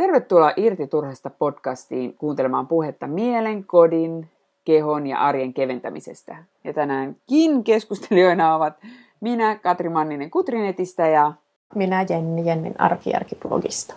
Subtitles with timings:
[0.00, 4.28] Tervetuloa Irti turhasta podcastiin kuuntelemaan puhetta mielen, kodin,
[4.64, 6.36] kehon ja arjen keventämisestä.
[6.64, 8.74] Ja tänäänkin keskustelijoina ovat
[9.20, 11.32] minä, Katri Manninen Kutrinetistä ja
[11.74, 13.94] minä Jenni Jennin arkijärkiblogista.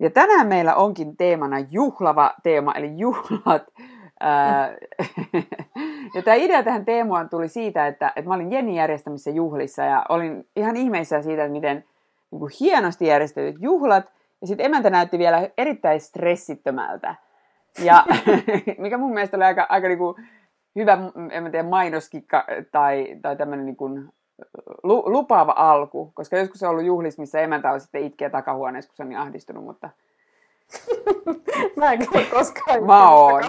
[0.00, 3.62] Ja tänään meillä onkin teemana juhlava teema, eli juhlat.
[6.14, 10.06] ja tämä idea tähän teemaan tuli siitä, että, että mä olin Jennin järjestämissä juhlissa ja
[10.08, 11.84] olin ihan ihmeissä siitä, että miten
[12.30, 14.04] niin kuin hienosti järjestetyt juhlat.
[14.40, 17.14] Ja sitten emäntä näytti vielä erittäin stressittömältä.
[17.84, 18.04] Ja
[18.78, 20.16] mikä mun mielestä oli aika, aika niin kuin
[20.76, 20.98] hyvä,
[21.30, 24.08] en tiedä, mainoskikka tai, tai tämmöinen niin kuin
[24.84, 29.02] lupaava alku, koska joskus on ollut juhlissa, missä emäntä on sitten itkeä takahuoneessa, kun se
[29.02, 29.90] on niin ahdistunut, mutta...
[31.76, 33.42] Mä en kyllä koskaan Mä oon.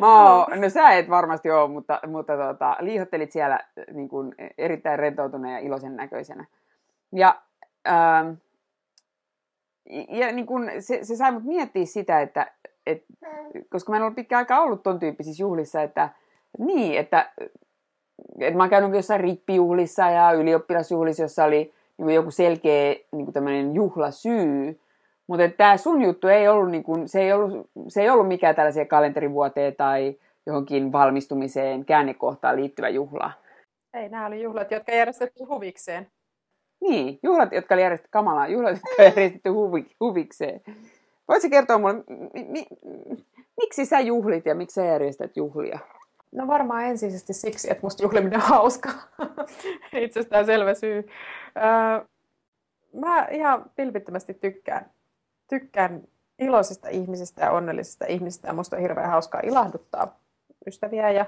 [0.00, 0.60] Mä oon.
[0.60, 3.60] No sä et varmasti ole, mutta, mutta tota, liihottelit siellä
[3.92, 6.44] niin kuin, erittäin rentoutuneen ja iloisen näköisenä.
[7.12, 7.42] Ja,
[7.88, 8.30] ähm,
[10.08, 12.52] ja niin kuin, se, se sai mut miettiä sitä, että
[12.86, 13.04] et,
[13.70, 16.08] koska mä en ollut pitkään aikaa ollut ton tyyppisissä juhlissa, että
[16.58, 17.30] niin, että
[18.40, 23.74] että mä oon käynyt jossain rippijuhlissa ja ylioppilasjuhlissa, jossa oli niin joku selkeä niin tämmöinen
[23.74, 24.80] juhlasyy.
[25.26, 28.54] Mutta tämä sun juttu ei ollut, niin kuin, se, ei ollut, se ei ollut mikään
[28.54, 33.32] tällaisia kalenterivuoteen tai johonkin valmistumiseen, käännekohtaan liittyvä juhla.
[33.94, 36.06] Ei, nämä oli juhlat, jotka järjestetty huvikseen.
[36.80, 40.60] Niin, juhlat, jotka oli järjestetty kamalaa, juhlat, jotka oli järjestetty huvi, huvikseen.
[41.28, 41.94] Voitko kertoa mulle,
[42.34, 42.66] mi, mi,
[43.56, 45.78] miksi sä juhlit ja miksi sä järjestät juhlia?
[46.32, 48.88] No varmaan ensisijaisesti siksi, että musta juhliminen on hauska.
[49.92, 51.08] Itsestään selvä syy.
[51.56, 52.06] Öö,
[52.94, 54.90] mä ihan pilpittömästi tykkään,
[55.48, 56.02] tykkään
[56.38, 58.48] iloisista ihmisistä ja onnellisista ihmisistä.
[58.48, 60.18] Ja musta on hirveän hauskaa ilahduttaa
[60.66, 61.26] ystäviä ja,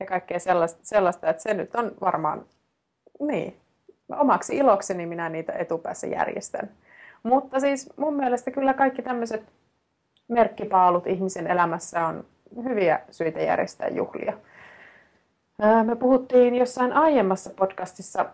[0.00, 2.46] ja kaikkea sellaista, sellaista, että se nyt on varmaan
[3.20, 3.56] niin.
[4.08, 6.70] Omaksi ilokseni minä niitä etupäässä järjestän.
[7.22, 9.42] Mutta siis mun mielestä kyllä kaikki tämmöiset
[10.28, 12.24] merkkipaalut ihmisen elämässä on
[12.64, 14.32] hyviä syitä järjestää juhlia.
[15.84, 18.26] Me puhuttiin jossain aiemmassa podcastissa,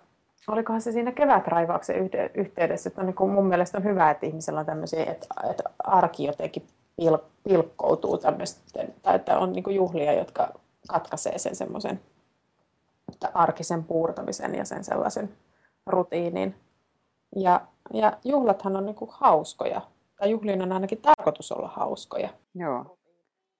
[0.48, 4.60] olikohan se siinä kevätraivauksen yhteydessä, että on niin kuin mun mielestä on hyvä, että ihmisellä
[4.60, 6.66] on tämmöisiä, että, että arki jotenkin
[6.96, 10.48] pil, pilkkoutuu tämmöisten, tai että on niin kuin juhlia, jotka
[10.88, 12.00] katkaisee sen semmoisen
[13.34, 15.30] arkisen puurtamisen ja sen sellaisen
[15.86, 16.54] rutiinin.
[17.36, 17.60] Ja,
[17.92, 19.80] ja juhlathan on niin kuin hauskoja,
[20.16, 22.28] tai juhlien on ainakin tarkoitus olla hauskoja.
[22.54, 22.98] Joo.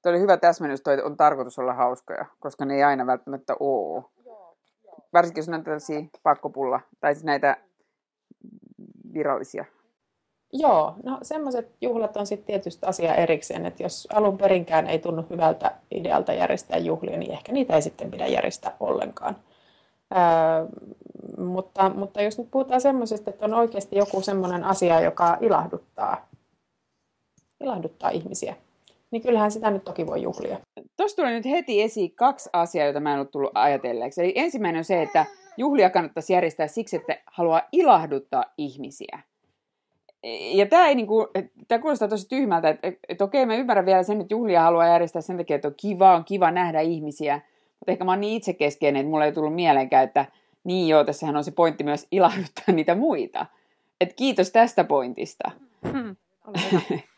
[0.02, 4.04] Tuo oli hyvä täsmennys, että on tarkoitus olla hauskoja, koska ne ei aina välttämättä ole.
[5.12, 7.56] Varsinkin jos on tällaisia pakkopulla, tai siis näitä
[9.14, 9.64] virallisia.
[10.52, 15.26] Joo, no semmoiset juhlat on sitten tietysti asia erikseen, että jos alun perinkään ei tunnu
[15.30, 19.36] hyvältä idealta järjestää juhlia, niin ehkä niitä ei sitten pidä järjestää ollenkaan.
[20.14, 20.66] Öö,
[21.38, 26.28] mutta, mutta jos nyt puhutaan semmoisesta, että on oikeasti joku semmoinen asia, joka ilahduttaa,
[27.60, 28.56] ilahduttaa ihmisiä,
[29.12, 30.58] niin kyllähän sitä nyt toki voi juhlia.
[30.96, 34.20] Tuossa tuli nyt heti esiin kaksi asiaa, joita mä en ole tullut ajatelleeksi.
[34.20, 39.18] Eli ensimmäinen on se, että juhlia kannattaisi järjestää siksi, että haluaa ilahduttaa ihmisiä.
[40.52, 41.28] Ja tämä, ei niinku,
[41.68, 44.86] tämä kuulostaa tosi tyhmältä, että, että, että okei, mä ymmärrän vielä sen, että juhlia haluaa
[44.86, 47.40] järjestää sen takia, että on kiva, on kiva nähdä ihmisiä.
[47.78, 50.26] Mutta ehkä mä oon niin itsekeskeinen, että mulla ei tullut mieleenkään, että
[50.64, 53.46] niin joo, tässähän on se pointti myös ilahduttaa niitä muita.
[54.00, 55.50] Et kiitos tästä pointista.
[55.92, 56.16] Hmm.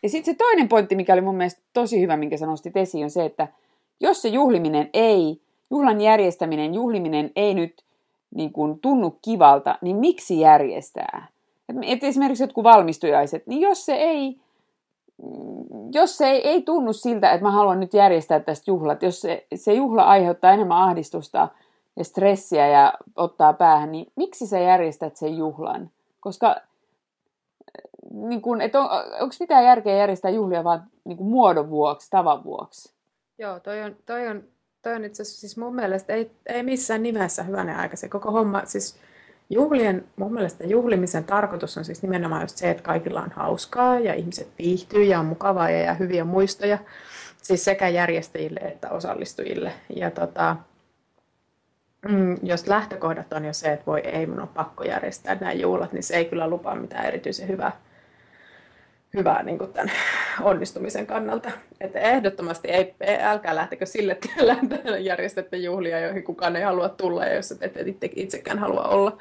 [0.03, 3.05] Ja sitten se toinen pointti, mikä oli mun mielestä tosi hyvä, minkä sä nostit esiin,
[3.05, 3.49] on se, että
[4.01, 5.41] jos se juhliminen ei,
[5.71, 7.85] juhlan järjestäminen, juhliminen ei nyt
[8.35, 11.29] niin kuin, tunnu kivalta, niin miksi järjestää?
[11.69, 14.41] Et, et esimerkiksi jotkut valmistujaiset, niin jos se ei,
[15.95, 19.47] jos se ei, ei tunnu siltä, että mä haluan nyt järjestää tästä juhlat, jos se,
[19.55, 21.49] se juhla aiheuttaa enemmän ahdistusta
[21.97, 25.91] ja stressiä ja ottaa päähän, niin miksi sä järjestät sen juhlan?
[26.21, 26.57] Koska
[28.15, 32.45] niin kuin, että on, onko mitään järkeä järjestää juhlia vaan niin kuin muodon vuoksi, tavan
[32.45, 32.95] vuoksi?
[33.39, 34.45] Joo, toi on, toi on,
[34.83, 38.31] toi on itse asiassa siis mun mielestä ei, ei missään nimessä hyvänä aika se koko
[38.31, 38.63] homma.
[38.65, 38.99] Siis
[39.51, 44.15] juhlien, mun mielestä juhlimisen tarkoitus on siis nimenomaan just se, että kaikilla on hauskaa ja
[44.15, 46.79] ihmiset viihtyy ja on mukavaa ja jää hyviä muistoja.
[47.43, 49.73] Siis sekä järjestäjille että osallistujille.
[49.97, 50.57] Ja tota,
[52.09, 55.93] Mm, jos lähtökohdat on jo se, että voi ei, mun on pakko järjestää nämä juhlat,
[55.93, 57.73] niin se ei kyllä lupaa mitään erityisen hyvää,
[59.15, 59.93] hyvää niin kuin tämän
[60.43, 61.51] onnistumisen kannalta.
[61.81, 67.25] Että ehdottomasti ei, älkää lähtekö sille tielle, että järjestätte juhlia, joihin kukaan ei halua tulla
[67.25, 69.19] ja jos et itse, itsekään halua olla.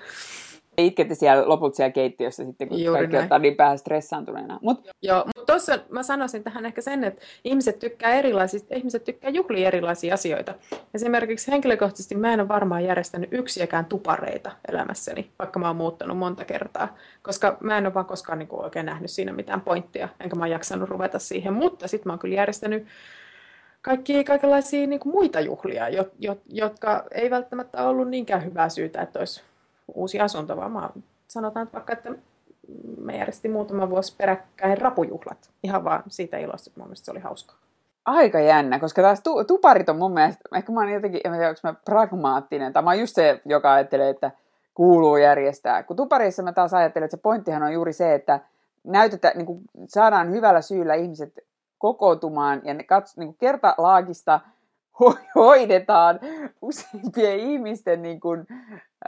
[0.77, 3.23] Itkette siellä loput siellä keittiössä sitten, kun Juuri kaikki näin.
[3.25, 4.59] ottaa niin päähän stressaantuneena.
[4.61, 9.29] Mut, Joo, mutta tuossa mä sanoisin tähän ehkä sen, että ihmiset tykkää erilaisista, ihmiset tykkää
[9.29, 10.53] juhlia erilaisia asioita.
[10.93, 16.45] Esimerkiksi henkilökohtaisesti mä en ole varmaan järjestänyt yksiäkään tupareita elämässäni, vaikka mä oon muuttanut monta
[16.45, 20.47] kertaa, koska mä en ole vaan koskaan niin oikein nähnyt siinä mitään pointtia, enkä mä
[20.47, 22.85] jaksanut ruveta siihen, mutta sitten mä oon kyllä järjestänyt
[23.81, 29.01] kaikki kaikenlaisia niin kuin muita juhlia, jo, jo, jotka ei välttämättä ollut niinkään hyvää syytä,
[29.01, 29.41] että olisi
[29.87, 30.89] uusi asunto, vaan mä
[31.27, 32.09] sanotaan että vaikka, että
[32.97, 35.49] me järjestin muutama vuosi peräkkäin rapujuhlat.
[35.63, 37.55] Ihan vaan siitä ilosta, että mun mielestä se oli hauskaa.
[38.05, 41.49] aika jännä, koska taas tu- tuparit on mun mielestä, ehkä mä oon jotenkin, en tiedä,
[41.49, 44.31] onko mä pragmaattinen, tai mä oon just se, joka ajattelee, että
[44.73, 45.83] kuuluu järjestää.
[45.83, 48.39] Kun tuparissa mä taas ajattelen, että se pointtihan on juuri se, että
[48.83, 51.39] näytetään, niin kuin saadaan hyvällä syyllä ihmiset
[51.77, 54.49] kokoontumaan ja ne kats, niin kuin kertalaakista ho-
[55.35, 56.19] hoidetaan
[56.61, 58.47] useimpien ihmisten niin kuin,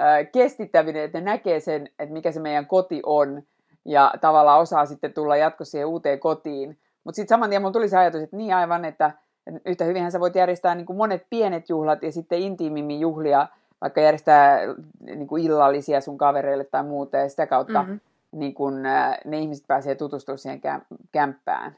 [0.01, 3.43] äh, kestittäminen, että ne näkee sen, että mikä se meidän koti on
[3.85, 6.77] ja tavallaan osaa sitten tulla jatkossa siihen uuteen kotiin.
[7.03, 9.11] Mutta sitten saman tien mulla tuli se ajatus, että niin aivan, että,
[9.47, 13.47] että yhtä hyvinhän sä voit järjestää niin kuin monet pienet juhlat ja sitten intiimimmin juhlia,
[13.81, 14.59] vaikka järjestää
[14.99, 17.99] niin kuin illallisia sun kavereille tai muuta ja sitä kautta Mm-hmm.
[18.31, 21.77] niin kun, äh, ne ihmiset pääsee tutustumaan siihen käm- kämppään.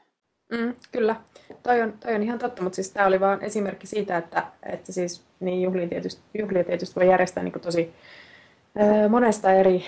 [0.52, 1.16] Mm, kyllä,
[1.62, 4.92] toi on, toi on ihan totta, mutta siis tämä oli vain esimerkki siitä, että, että
[4.92, 7.94] siis niin juhlia tietysti, juhlia tietysti voi järjestää niin tosi
[8.76, 9.84] ää, monesta eri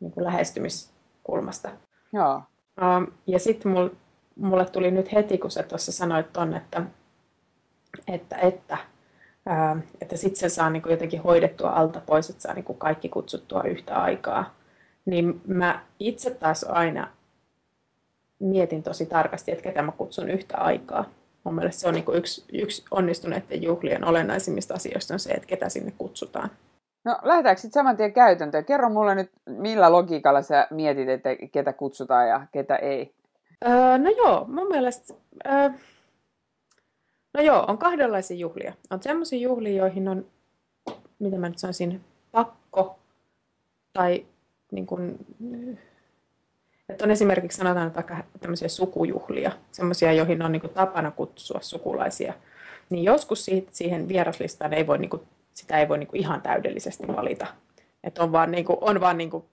[0.00, 1.70] niin kuin lähestymiskulmasta.
[2.12, 2.42] Joo.
[2.82, 3.88] Um, ja sitten mul,
[4.36, 6.82] mulle tuli nyt heti, kun sä tuossa sanoit ton, että,
[8.08, 8.78] että, että,
[9.46, 13.62] ää, että sitten se saa niinku jotenkin hoidettua alta pois, että saa niinku kaikki kutsuttua
[13.62, 14.54] yhtä aikaa.
[15.04, 17.08] Niin mä itse taas aina
[18.40, 21.04] mietin tosi tarkasti, että ketä mä kutsun yhtä aikaa.
[21.44, 25.68] Mun mielestä se on niinku yksi, yksi onnistuneiden juhlien olennaisimmista asioista on se, että ketä
[25.68, 26.50] sinne kutsutaan.
[27.04, 28.64] No lähdetäänkö sitten saman tien käytäntöön?
[28.64, 33.14] Kerro mulle nyt, millä logiikalla sä mietit, että ketä kutsutaan ja ketä ei.
[33.68, 35.14] Öö, no joo, mun mielestä,
[35.46, 35.70] öö,
[37.34, 38.72] no joo, on kahdenlaisia juhlia.
[38.90, 40.26] On semmoisia juhlia, joihin on,
[41.18, 42.00] mitä mä nyt sanoisin,
[42.32, 42.98] pakko
[43.92, 44.26] tai
[44.72, 45.26] niin kuin,
[46.90, 51.60] että on esimerkiksi sanotaan että vaikka tämmöisiä sukujuhlia, semmoisia, joihin on niin kuin tapana kutsua
[51.62, 52.34] sukulaisia.
[52.90, 55.22] Niin joskus siihen vieraslistaan ei voi, niin kuin,
[55.54, 57.46] sitä ei voi niin kuin ihan täydellisesti valita.
[58.04, 59.44] Että on vaan, niin kuin, on vaan niin kuin,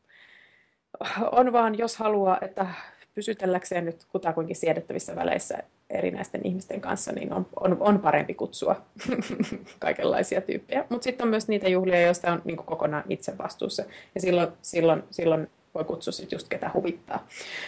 [1.31, 2.68] on vaan, jos haluaa, että
[3.16, 5.57] pysytelläkseen nyt kutakuinkin siedettävissä väleissä
[5.90, 8.81] erinäisten ihmisten kanssa, niin on, on, on parempi kutsua
[9.80, 10.86] kaikenlaisia tyyppejä.
[10.90, 13.83] Mutta sitten on myös niitä juhlia, joista on niin kokonaan itse vastuussa.
[14.16, 17.27] Ja silloin, silloin, silloin voi kutsua sit just ketä huvittaa.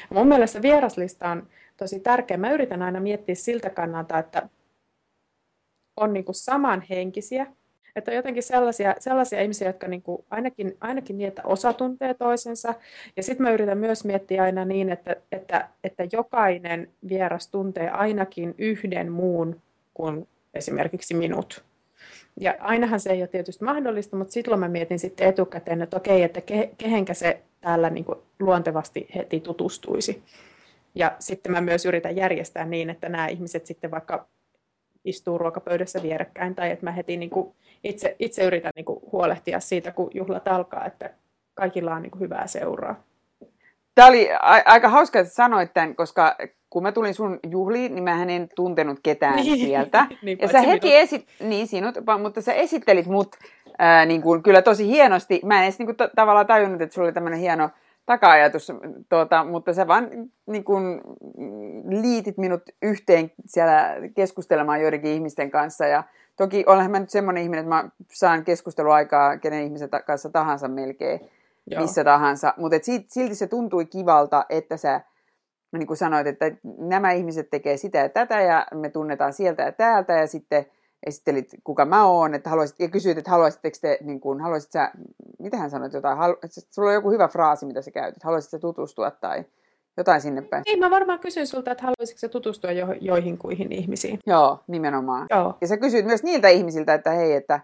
[0.10, 1.48] Mun mielestä vieraslista on
[1.78, 2.38] tosi tärkeä.
[2.38, 4.50] Mä yritän aina miettiä siltä kannalta, että
[5.98, 7.48] on niin samanhenkisiä,
[7.96, 12.14] että on jotenkin sellaisia, sellaisia ihmisiä, jotka niin kuin ainakin, ainakin niin, että osa tuntee
[12.14, 12.74] toisensa.
[13.18, 18.56] Ja sitten mä yritän myös miettiä aina niin, että, että, että jokainen vieras tuntee ainakin
[18.58, 19.62] yhden muun
[19.94, 21.64] kuin esimerkiksi minut.
[22.40, 26.24] Ja ainahan se ei ole tietysti mahdollista, mutta silloin mä mietin sitten etukäteen, että okei,
[26.24, 30.24] että ke, kehenkä se täällä niin kuin luontevasti heti tutustuisi.
[30.96, 34.28] Ja sitten mä myös yritän järjestää niin, että nämä ihmiset sitten vaikka
[35.06, 39.60] istuu ruokapöydässä vierekkäin tai että mä heti niin kuin itse, itse yritän niin kuin huolehtia
[39.60, 41.10] siitä, kun juhlat alkaa, että
[41.54, 43.04] kaikilla on niin kuin hyvää seuraa.
[43.96, 46.36] Tämä oli a- aika hauska, että sanoit tämän, koska
[46.70, 49.58] kun mä tulin sun juhliin, niin mä en tuntenut ketään Niin.
[49.68, 50.06] sieltä.
[50.22, 51.02] Niin, ja sä heti minut.
[51.04, 53.36] esit, niin sinut, mutta sä esittelit mut
[53.80, 55.42] ää, niin kuin, kyllä tosi hienosti.
[55.46, 57.70] Mä en edes niin kuin, t- tavallaan tajunnut, että sulla oli tämmöinen hieno
[58.06, 58.72] taka-ajatus,
[59.10, 60.10] tuota, mutta sä vaan
[60.46, 61.02] niin kuin,
[61.90, 65.86] liitit minut yhteen siellä keskustelemaan joidenkin ihmisten kanssa.
[65.86, 66.04] Ja
[66.38, 70.68] toki olenhan mä nyt semmoinen ihminen, että mä saan keskusteluaikaa kenen ihmisen ta- kanssa tahansa
[70.68, 71.20] melkein
[71.68, 71.82] Joo.
[71.82, 72.54] missä tahansa.
[72.58, 75.02] Mutta silti se tuntui kivalta, että sä
[75.72, 79.72] niin kuin sanoit, että nämä ihmiset tekee sitä ja tätä ja me tunnetaan sieltä ja
[79.72, 80.66] täältä ja sitten
[81.06, 84.92] esittelit, kuka mä oon, että haluaisit, ja kysyit, että haluaisitteko te, niin kuin, haluaisit sä,
[85.40, 88.52] mitä hän sanoit, jotain, halu, että sulla on joku hyvä fraasi, mitä sä käytit, haluaisit
[88.52, 89.44] sä tutustua tai
[89.98, 90.64] jotain sinne päin.
[90.66, 94.20] Niin, mä varmaan kysyin sulta, että haluaisitko se tutustua jo, joihin kuihin ihmisiin.
[94.26, 95.28] Joo, nimenomaan.
[95.30, 95.58] Joo.
[95.62, 97.60] Ja sä kysyit myös niiltä ihmisiltä, että hei, että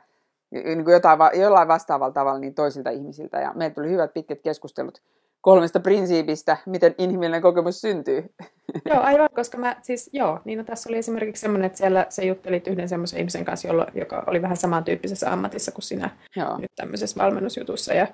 [0.51, 3.41] niin kuin jotain, jollain vastaavalla tavalla niin toisilta ihmisiltä.
[3.41, 5.01] Ja meillä tuli hyvät pitkät keskustelut
[5.45, 8.33] kolmesta prinsiipistä, miten inhimillinen kokemus syntyy.
[8.89, 12.23] Joo, aivan, koska mä siis, joo, niin no, tässä oli esimerkiksi semmoinen, että siellä sä
[12.23, 16.57] juttelit yhden semmoisen ihmisen kanssa, jolla, joka oli vähän samantyyppisessä ammatissa kuin sinä Joo.
[16.57, 18.07] nyt tämmöisessä valmennusjutussa ja,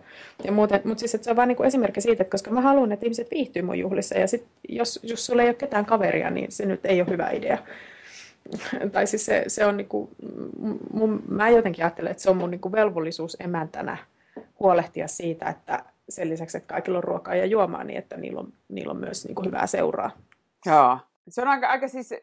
[0.43, 0.81] ja muuten.
[0.83, 3.31] Mutta siis, että se on vaan niinku esimerkki siitä, että koska mä haluan, että ihmiset
[3.31, 6.85] viihtyy mun juhlissa ja sit, jos, jos sulla ei ole ketään kaveria, niin se nyt
[6.85, 7.57] ei ole hyvä idea.
[8.93, 10.09] tai siis se, se on niinku,
[10.93, 13.97] mun, mä jotenkin ajattelen, että se on mun niinku velvollisuus emäntänä
[14.59, 18.53] huolehtia siitä, että sen lisäksi, että kaikilla on ruokaa ja juomaa, niin että niillä on,
[18.69, 20.11] niillä on myös niin kuin hyvää seuraa.
[20.65, 20.97] Joo.
[21.29, 22.13] Se on aika, aika siis,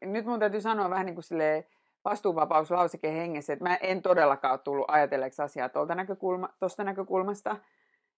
[0.00, 1.64] nyt mun täytyy sanoa vähän niin kuin silleen,
[2.04, 7.56] vastuuvapauslauseke hengessä, että mä en todellakaan ole tullut ajatelleeksi asiaa tuolta näkökulma, tuosta näkökulmasta,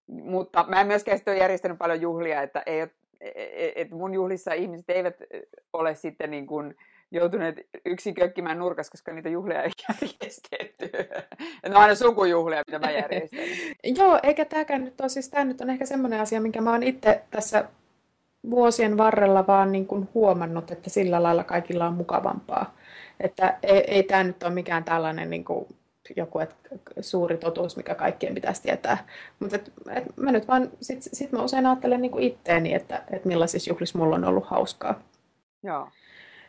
[0.07, 2.91] mutta mä en myöskään sitten ole järjestänyt paljon juhlia, että ei ole,
[3.75, 5.15] että mun juhlissa ihmiset eivät
[5.73, 6.75] ole sitten niin kuin
[7.11, 10.89] joutuneet yksin kökkimään nurkassa, koska niitä juhlia ei järjestetty.
[11.63, 13.39] Ne on aina sukujuhlia, mitä mä järjestän.
[13.97, 16.83] Joo, eikä tämäkään nyt ole, siis tämä nyt on ehkä semmoinen asia, minkä mä oon
[16.83, 17.65] itse tässä
[18.49, 22.75] vuosien varrella vaan niin kuin huomannut, että sillä lailla kaikilla on mukavampaa.
[23.19, 25.67] Että ei, ei tämä nyt ole mikään tällainen niin kuin
[26.15, 26.55] joku et,
[27.01, 29.07] suuri totuus, mikä kaikkien pitäisi tietää.
[29.39, 33.03] Mutta et, et mä nyt vaan, sit, sit mä usein ajattelen niin kuin itteeni, että
[33.11, 34.99] et millaisissa juhlissa mulla on ollut hauskaa.
[35.63, 35.87] Joo.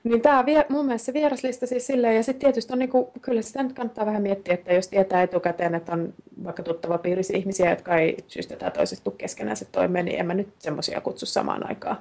[0.05, 3.63] Niin tämä mun mielestä se vieraslista siis silleen, ja sitten tietysti on niinku, kyllä sitä
[3.63, 7.97] nyt kannattaa vähän miettiä, että jos tietää etukäteen, että on vaikka tuttava piirissä ihmisiä, jotka
[7.97, 11.69] ei syystä tai toisesta tule keskenään se toimeen, niin en mä nyt semmoisia kutsu samaan
[11.69, 11.99] aikaan.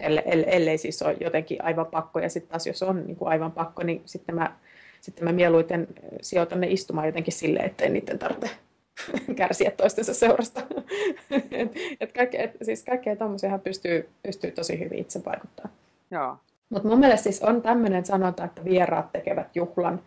[0.00, 3.52] Elle, ellei siis ole jotenkin aivan pakko, ja sitten taas jos on niin kuin aivan
[3.52, 4.52] pakko, niin sitten mä,
[5.00, 5.88] sitten mä mieluiten
[6.22, 8.50] sijoitan ne istumaan jotenkin silleen, ettei niiden tarvitse
[9.36, 10.60] kärsiä toistensa seurasta.
[11.50, 15.68] et, et kaikke, et, siis kaikkea tuommoisia pystyy, pystyy tosi hyvin itse vaikuttaa.
[16.10, 16.36] Joo.
[16.70, 20.02] Mutta mun mielestä siis on tämmöinen sanonta, että vieraat tekevät juhlan,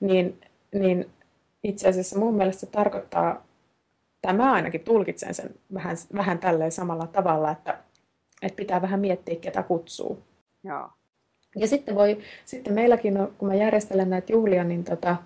[0.00, 0.40] niin,
[0.74, 1.10] niin
[1.64, 3.46] itse asiassa mun mielestä se tarkoittaa,
[4.22, 7.78] tai mä ainakin tulkitsen sen vähän, vähän tälleen samalla tavalla, että,
[8.42, 10.22] että pitää vähän miettiä, ketä kutsuu.
[10.64, 10.90] Joo.
[11.56, 15.16] Ja sitten, voi, sitten meilläkin, on, kun mä järjestelen näitä juhlia, niin tota,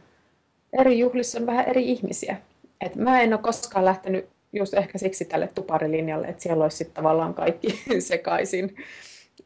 [0.73, 2.37] eri juhlissa on vähän eri ihmisiä.
[2.81, 6.95] Et mä en ole koskaan lähtenyt just ehkä siksi tälle tuparilinjalle, että siellä olisi sitten
[6.95, 8.77] tavallaan kaikki sekaisin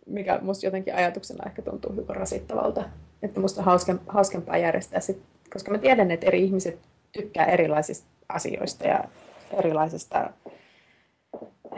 [0.06, 2.84] mikä musta jotenkin ajatuksena ehkä tuntuu hyvin rasittavalta.
[3.22, 5.22] Että musta on hauskempaa järjestää sit,
[5.52, 6.78] koska mä tiedän, että eri ihmiset
[7.12, 9.04] tykkää erilaisista asioista ja
[9.58, 10.30] erilaisista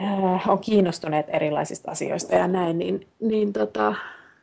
[0.01, 3.95] äh, on kiinnostuneet erilaisista asioista ja näin, niin, niin tota,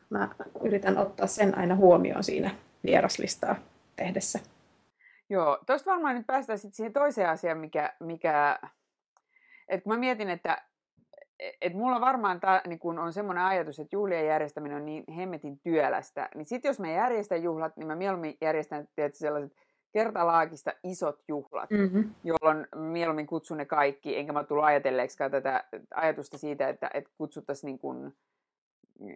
[0.09, 0.29] mä
[0.63, 2.51] yritän ottaa sen aina huomioon siinä
[2.85, 3.55] vieraslistaa
[3.95, 4.39] tehdessä.
[5.29, 8.59] Joo, tuosta varmaan nyt päästään sitten siihen toiseen asiaan, mikä, mikä
[9.67, 10.61] että kun mä mietin, että
[11.61, 15.59] et mulla varmaan tää, niin kun on semmoinen ajatus, että juhlien järjestäminen on niin hemmetin
[15.59, 19.53] työlästä, niin sitten jos mä järjestän juhlat, niin mä mieluummin järjestän tietysti sellaiset
[19.91, 22.09] kertalaakista isot juhlat, mm-hmm.
[22.23, 25.63] jolloin mieluummin kutsun ne kaikki, enkä mä tullut ajatelleeksikaan tätä
[25.95, 27.79] ajatusta siitä, että, että kutsuttaisiin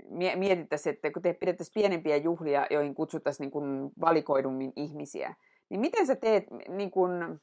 [0.10, 5.36] niin mietittäisiin, että kun te pidettäisiin pienempiä juhlia, joihin kutsuttaisiin niin valikoidummin ihmisiä,
[5.70, 7.40] niin miten sä teet, niin kuin,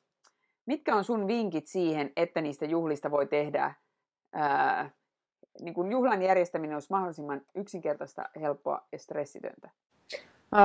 [0.67, 3.75] mitkä on sun vinkit siihen, että niistä juhlista voi tehdä
[4.37, 4.91] ää,
[5.61, 9.71] niin kuin juhlan järjestäminen olisi mahdollisimman yksinkertaista, helppoa ja stressitöntä?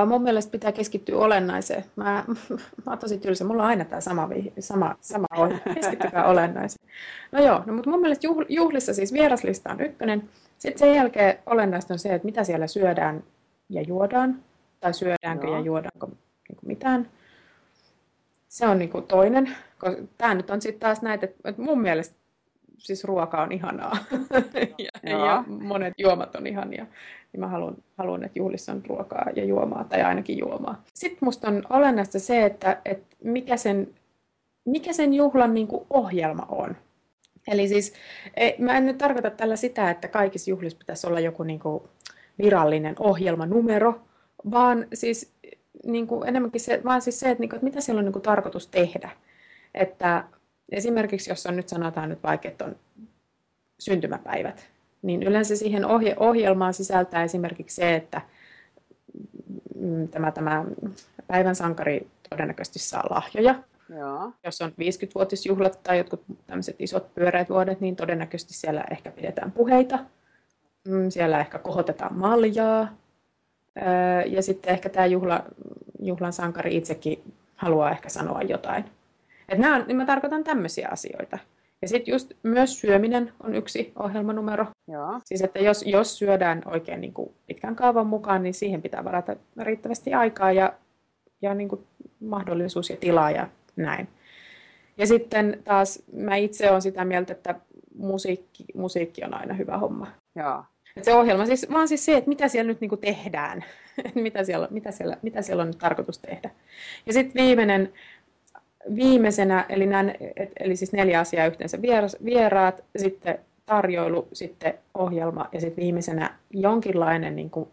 [0.08, 1.84] Mun mielestä pitää keskittyä olennaiseen.
[1.96, 2.26] Mä,
[2.86, 3.44] mä oon tosi tylsä.
[3.44, 5.60] Mulla on aina tämä sama, sama, sama on.
[5.74, 6.90] Keskittykää olennaiseen.
[7.32, 10.30] No joo, no, mutta mun mielestä juhl, juhlissa siis vieraslista on ykkönen.
[10.58, 13.24] Sitten sen jälkeen olennaista on se, että mitä siellä syödään
[13.70, 14.40] ja juodaan.
[14.80, 15.56] Tai syödäänkö joo.
[15.56, 16.08] ja juodaanko
[16.50, 17.10] niin mitään.
[18.48, 19.56] Se on niin kuin toinen.
[20.18, 22.16] Tämä nyt on sitten taas näitä, että mun mielestä
[22.82, 23.98] siis ruoka on ihanaa
[25.04, 26.86] ja, ja monet juomat on ihania.
[27.34, 30.84] Niin mä haluan, haluan, että juhlissa on ruokaa ja juomaa, tai ainakin juomaa.
[30.94, 33.94] Sitten musta on olennaista se, että, että mikä, sen,
[34.66, 36.76] mikä sen juhlan niin kuin ohjelma on.
[37.48, 37.94] Eli siis
[38.36, 41.84] ei, mä en nyt tarkoita tällä sitä, että kaikissa juhlissa pitäisi olla joku niin kuin
[42.44, 44.02] virallinen ohjelmanumero,
[44.52, 45.34] vaan siis
[45.86, 48.14] niin kuin enemmänkin se, vaan siis se, että, niin kuin, että mitä siellä on niin
[48.14, 49.10] kuin tarkoitus tehdä.
[49.74, 50.24] Että
[50.72, 52.76] esimerkiksi jos on nyt sanotaan nyt vaikka, että on
[53.80, 54.70] syntymäpäivät,
[55.02, 58.22] niin yleensä siihen ohje- ohjelmaan sisältää esimerkiksi se, että
[59.76, 60.66] mm, tämä, tämä
[61.28, 63.64] päivän sankari todennäköisesti saa lahjoja.
[63.90, 64.32] Joo.
[64.44, 70.00] Jos on 50-vuotisjuhlat tai jotkut tämmöiset isot pyöreät vuodet, niin todennäköisesti siellä ehkä pidetään puheita.
[70.88, 72.88] Mm, siellä ehkä kohotetaan maljaa.
[74.26, 75.44] Ja sitten ehkä tämä juhla,
[76.00, 78.86] juhlan sankari itsekin haluaa ehkä sanoa jotain
[79.52, 81.40] et nämä on, niin mä tarkoitan tämmöisiä asioita.
[81.82, 84.66] Ja sitten just myös syöminen on yksi ohjelmanumero.
[84.88, 85.20] Joo.
[85.26, 89.36] Siis että jos, jos syödään oikein niin kuin pitkän kaavan mukaan, niin siihen pitää varata
[89.62, 90.74] riittävästi aikaa ja,
[91.42, 91.88] ja niin kuin
[92.20, 94.08] mahdollisuus ja tilaa ja näin.
[94.98, 97.56] Ja sitten taas mä itse olen sitä mieltä, että
[97.96, 100.08] musiikki, musiikki on aina hyvä homma.
[100.36, 100.64] Joo.
[100.98, 103.66] Et se ohjelma siis, vaan siis se, että mitä siellä nyt niinku tehdään,
[104.16, 106.50] mitä, siellä, mitä, siellä, mitä siellä on nyt tarkoitus tehdä.
[107.06, 107.94] Ja sitten viimeinen
[108.96, 110.14] viimeisenä, eli, nämä,
[110.60, 111.80] eli siis neljä asiaa yhteensä,
[112.26, 117.70] vieraat, sitten tarjoilu, sitten ohjelma ja sitten viimeisenä jonkinlainen niin kuin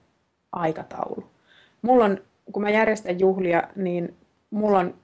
[0.52, 1.24] aikataulu.
[1.82, 2.20] Mulla on,
[2.52, 4.14] kun mä järjestän juhlia, niin
[4.50, 4.94] mulla on,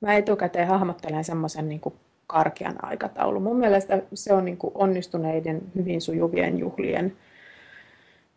[0.00, 1.80] mä etukäteen hahmottelen semmoisen niin
[2.26, 3.40] karkean aikataulu.
[3.40, 7.16] Mun mielestä se on niin kuin onnistuneiden, hyvin sujuvien juhlien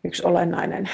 [0.04, 0.90] yksi olennainen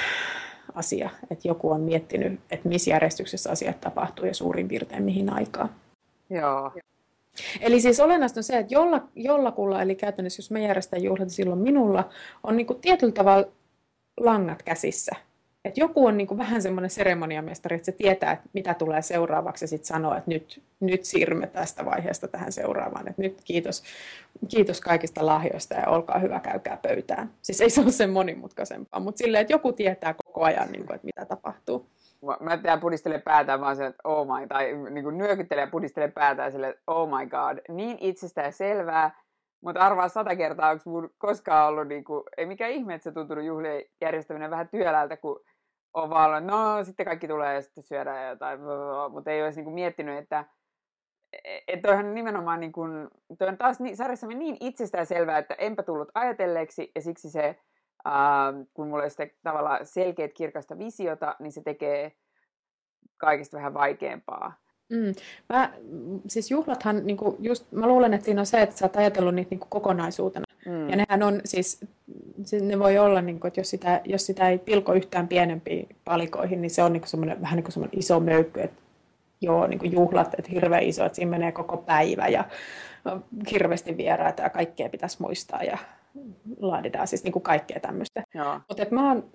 [0.75, 5.69] asia, että joku on miettinyt, että missä järjestyksessä asiat tapahtuu ja suurin piirtein mihin aikaan.
[6.29, 6.71] Joo.
[7.61, 11.29] Eli siis olennaista on se, että jolla, jollakulla, eli käytännössä jos me järjestetään juhlat, niin
[11.29, 12.09] silloin minulla
[12.43, 13.47] on niin kuin tietyllä tavalla
[14.19, 15.11] langat käsissä.
[15.65, 19.63] Et joku on niin kuin vähän semmoinen seremoniamestari, että se tietää, että mitä tulee seuraavaksi
[19.63, 23.07] ja sitten sanoo, että nyt, nyt siirrymme tästä vaiheesta tähän seuraavaan.
[23.07, 23.83] Et nyt kiitos,
[24.47, 27.31] kiitos kaikista lahjoista ja olkaa hyvä, käykää pöytään.
[27.41, 30.95] Siis ei se ole sen monimutkaisempaa, mutta silleen, että joku tietää koko ajan, niin kuin,
[30.95, 31.85] että mitä tapahtuu.
[32.39, 36.07] Mä tehdään pudistele päätään vaan se, että oh my, tai niin kuin nyökyttelee ja pudistele
[36.07, 39.21] päätään sille, että oh my god, niin itsestään selvää,
[39.63, 43.11] mutta arvaa sata kertaa, onko mun koskaan ollut, niin kuin, ei mikä ihme, että se
[43.11, 45.39] tuntunut juhlien järjestäminen vähän työläältä, kun
[45.93, 48.59] on vaan ollut, no sitten kaikki tulee ja sitten syödään jotain,
[49.11, 50.45] mutta ei olisi niin kuin miettinyt, että
[51.67, 53.07] että toihan nimenomaan niin kuin,
[53.39, 57.59] toi on taas niin, sarjassamme niin itsestään selvää, että enpä tullut ajatelleeksi ja siksi se,
[58.05, 62.11] ää, kun mulla on sitten tavallaan selkeät kirkasta visiota, niin se tekee
[63.17, 64.53] kaikista vähän vaikeampaa.
[64.89, 65.13] Mm.
[65.49, 65.73] Mä,
[66.27, 69.35] siis juhlathan, niin kuin just, mä luulen, että siinä on se, että sä oot ajatellut
[69.35, 70.45] niitä niin kuin kokonaisuutena.
[70.65, 70.89] Mm.
[70.89, 71.85] Ja nehän on siis,
[72.61, 76.61] ne voi olla, niin kuin, että jos sitä, jos sitä ei pilko yhtään pienempiin palikoihin,
[76.61, 78.81] niin se on niin kuin vähän niin kuin semmoinen iso möykky, että
[79.41, 82.43] joo, niin kuin juhlat, että hirveän iso, että siinä menee koko päivä ja
[83.51, 85.77] hirveästi vieraita ja kaikkea pitäisi muistaa ja
[86.59, 88.23] laaditaan siis niin kuin kaikkea tämmöistä.
[88.69, 89.29] Mutta mä oon,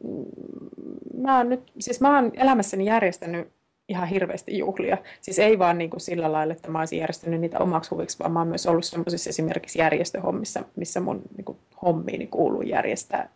[1.16, 3.48] mä oon nyt, siis mä oon elämässäni järjestänyt
[3.88, 4.98] ihan hirveästi juhlia.
[5.20, 8.32] Siis ei vaan niin kuin sillä lailla, että mä olisin järjestänyt niitä omaksi huviksi, vaan
[8.32, 13.28] mä oon myös ollut sellaisissa esimerkiksi järjestöhommissa, missä mun niin kuin, hommiini kuuluu järjestää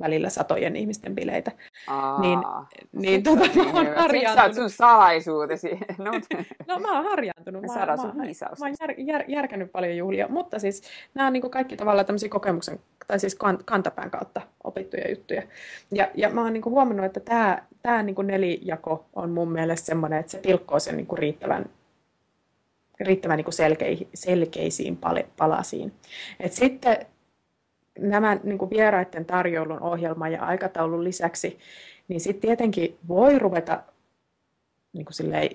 [0.00, 1.52] välillä satojen ihmisten bileitä.
[1.86, 2.38] Aa, niin,
[2.92, 4.34] niin tota, mä oon harjaantunut.
[4.34, 5.70] Sä oot sun salaisuutesi.
[5.98, 6.10] No,
[6.66, 7.62] no mä oon harjaantunut.
[7.62, 10.82] Mä, mä, mä, mä, mä oon jär, jär, järkännyt paljon juhlia, mutta siis
[11.14, 15.42] nämä on niin kaikki tavallaan tämmöisiä kokemuksen, tai siis kantapään kautta opittuja juttuja.
[15.92, 20.20] Ja, ja mä oon niin huomannut, että tämä, tämä niin nelijako on mun mielestä semmoinen,
[20.20, 21.66] että se pilkkoo sen niin riittävän
[23.00, 24.98] riittävän niin selkei, selkeisiin
[25.36, 25.92] palasiin.
[26.40, 27.06] Et sitten
[28.00, 31.58] nämä niin kuin vieraiden tarjoulun ohjelman ja aikataulun lisäksi,
[32.08, 33.82] niin sitten tietenkin voi ruveta
[34.92, 35.50] niin kuin silleen,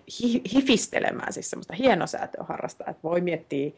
[0.53, 3.71] hifistelemään, siis semmoista hienosäätöä harrastaa, että voi miettiä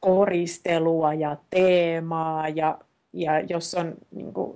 [0.00, 2.78] koristelua ja teemaa ja,
[3.12, 4.52] ja jos on, niin kuin,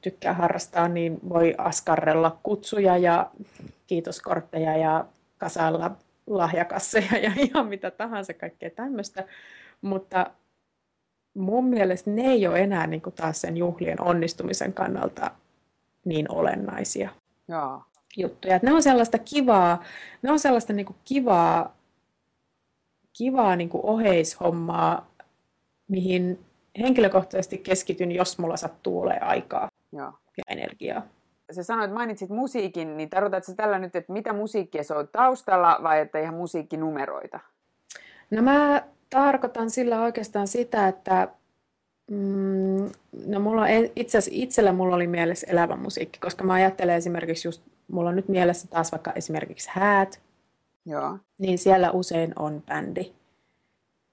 [0.00, 3.30] tykkää harrastaa, niin voi askarrella kutsuja ja
[3.86, 5.04] kiitoskortteja ja
[5.38, 5.90] kasalla
[6.26, 9.24] lahjakasseja ja ihan mitä tahansa kaikkea tämmöistä,
[9.82, 10.30] mutta
[11.34, 15.30] mun mielestä ne ei ole enää niin kuin taas sen juhlien onnistumisen kannalta
[16.04, 17.10] niin olennaisia
[17.48, 17.82] Joo.
[18.16, 18.56] juttuja.
[18.56, 19.82] Että ne on sellaista kivaa,
[20.22, 21.76] ne on sellaista niin kuin kivaa,
[23.18, 25.10] kivaa niin kuin oheishommaa,
[25.88, 26.44] mihin
[26.80, 30.12] henkilökohtaisesti keskityn, jos mulla sattuu olemaan aikaa Joo.
[30.36, 31.02] ja energiaa.
[31.52, 36.00] Sä sanoit, mainitsit musiikin, niin tarkoitatko tällä nyt, että mitä musiikkia se on taustalla vai
[36.00, 37.40] että ihan musiikkinumeroita?
[38.30, 41.28] No mä tarkoitan sillä oikeastaan sitä, että
[42.10, 42.90] mm,
[43.26, 47.48] no mulla on itse asiassa itsellä mulla oli mielessä elävä musiikki, koska mä ajattelen esimerkiksi
[47.48, 50.20] just, mulla on nyt mielessä taas vaikka esimerkiksi häät,
[50.86, 51.18] Joo.
[51.38, 53.12] niin siellä usein on bändi.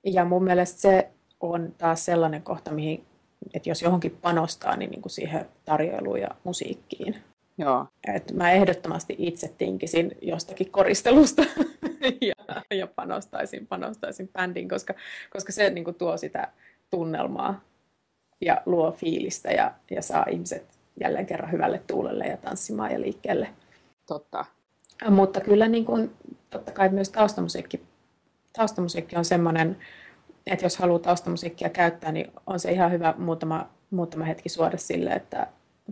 [0.05, 3.05] Ja mun mielestä se on taas sellainen kohta, mihin,
[3.53, 7.15] että jos johonkin panostaa, niin, niin kuin siihen tarjoiluun ja musiikkiin.
[7.57, 7.85] Joo.
[8.15, 11.43] Et mä ehdottomasti itse tinkisin jostakin koristelusta
[12.21, 14.93] ja, ja panostaisin, panostaisin bändiin, koska,
[15.29, 16.47] koska se niin kuin, tuo sitä
[16.89, 17.61] tunnelmaa
[18.41, 23.49] ja luo fiilistä ja, ja saa ihmiset jälleen kerran hyvälle tuulelle ja tanssimaan ja liikkeelle.
[24.05, 24.45] Totta.
[25.09, 26.11] Mutta kyllä niin kuin,
[26.49, 27.81] totta kai myös taustamusiikki,
[28.53, 29.77] taustamusiikki on semmoinen,
[30.47, 35.09] että jos haluaa taustamusiikkia käyttää, niin on se ihan hyvä muutama, muutama hetki suoda sille,
[35.09, 35.47] että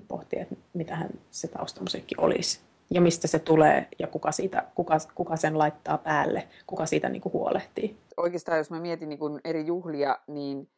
[0.08, 2.60] pohtii, että mitähän se taustamusiikki olisi
[2.92, 7.22] ja mistä se tulee ja kuka, siitä, kuka, kuka sen laittaa päälle, kuka siitä niin
[7.22, 7.98] kuin huolehtii.
[8.18, 10.70] Oikeastaan jos mä mietin niin kuin eri juhlia, niin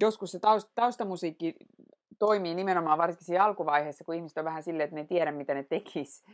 [0.00, 0.38] joskus se
[0.74, 1.54] taustamusiikki
[2.18, 5.54] toimii nimenomaan varsinkin siinä alkuvaiheessa, kun ihmiset on vähän silleen, että ne ei tiedä, mitä
[5.54, 6.24] ne tekis.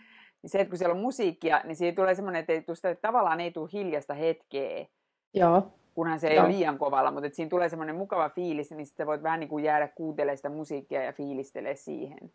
[0.43, 3.09] Niin se, että kun siellä on musiikkia, niin siihen tulee semmoinen, että, ei tule, että
[3.09, 4.87] tavallaan ei tule hiljasta hetkeä.
[5.35, 6.45] Joo kunhan se ei Joo.
[6.45, 9.49] ole liian kovalla, mutta että siinä tulee semmoinen mukava fiilis, niin sitten voit vähän niin
[9.49, 12.33] kuin jäädä kuuntelemaan sitä musiikkia ja fiilistelee siihen.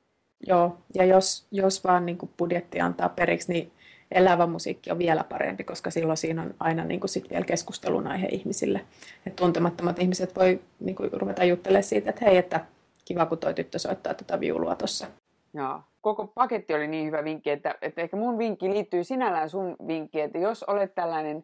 [0.48, 3.72] Joo, ja jos, jos vaan niin kuin budjetti antaa periksi, niin
[4.12, 8.08] elävä musiikki on vielä parempi, koska silloin siinä on aina niin kuin sit vielä keskustelun
[8.08, 8.82] aihe ihmisille.
[9.26, 12.66] Et tuntemattomat ihmiset voi niin kuin ruveta juttelemaan siitä, että hei, että
[13.06, 15.08] kiva kun toi tyttö soittaa tätä viulua tuossa.
[15.54, 15.82] Joo.
[16.02, 20.24] Koko paketti oli niin hyvä vinkki, että, että ehkä mun vinkki liittyy sinällään sun vinkkiin,
[20.24, 21.44] että jos olet tällainen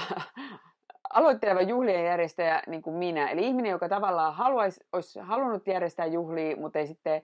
[1.14, 3.28] aloitteleva juhlien järjestäjä niin kuin minä.
[3.28, 7.22] Eli ihminen, joka tavallaan haluaisi, olisi halunnut järjestää juhlia, mutta ei sitten,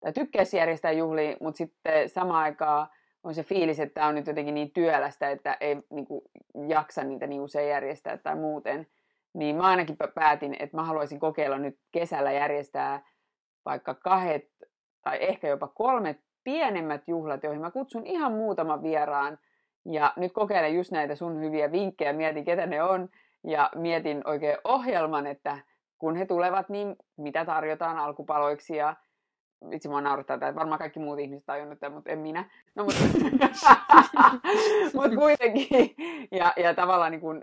[0.00, 2.88] tai tykkäisi järjestää juhlia, mutta sitten samaan aikaan
[3.24, 6.22] on se fiilis, että tämä on nyt jotenkin niin työlästä, että ei niin kuin,
[6.68, 8.86] jaksa niitä niin usein järjestää tai muuten.
[9.34, 13.02] Niin mä ainakin päätin, että mä haluaisin kokeilla nyt kesällä järjestää
[13.64, 14.44] vaikka kahdet
[15.02, 19.38] tai ehkä jopa kolmet pienemmät juhlat, joihin mä kutsun ihan muutaman vieraan.
[19.84, 23.08] Ja nyt kokeilen just näitä sun hyviä vinkkejä, mietin ketä ne on
[23.44, 25.58] ja mietin oikein ohjelman, että
[25.98, 28.96] kun he tulevat, niin mitä tarjotaan alkupaloiksi ja
[29.70, 32.50] vitsi mua naurattaa, että varmaan kaikki muut ihmiset tajunnut mutta en minä.
[32.74, 33.00] No, mutta,
[34.94, 35.94] mutta kuitenkin.
[36.30, 37.42] Ja, ja tavallaan niin kun,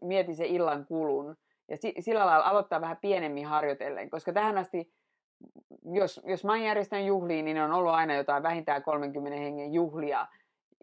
[0.00, 1.36] mieti se illan kulun.
[1.68, 4.92] Ja si, sillä lailla aloittaa vähän pienemmin harjoitellen, koska tähän asti,
[5.84, 10.26] jos, jos mä järjestän juhliin, niin on ollut aina jotain vähintään 30 hengen juhlia,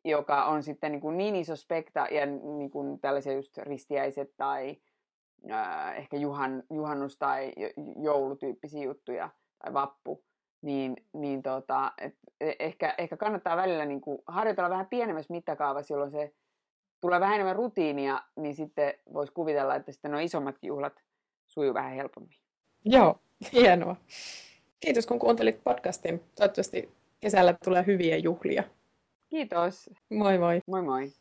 [0.06, 4.78] joka on sitten niin, kuin niin iso spekta ja niin kuin tällaisia just ristiäiset tai
[5.52, 7.54] äh, ehkä juhan, juhannus- tai
[8.04, 9.30] joulutyyppisiä juttuja
[9.64, 10.24] tai vappu,
[10.63, 15.93] niin, niin tota, et e, ehkä, ehkä kannattaa välillä niin kuin harjoitella vähän pienemmässä mittakaavassa,
[15.93, 16.34] jolloin se
[17.02, 21.04] tulee vähän enemmän rutiinia, niin sitten voisi kuvitella, että sitten nuo isommatkin juhlat
[21.47, 22.38] sujuu vähän helpommin.
[22.86, 23.19] Joo,
[23.54, 23.95] hienoa.
[24.80, 26.23] Kiitos kun kuuntelit podcastin.
[26.36, 28.63] Toivottavasti kesällä tulee hyviä juhlia.
[29.30, 29.89] Kiitos.
[30.10, 30.62] Moi moi.
[30.67, 31.12] Moi moi.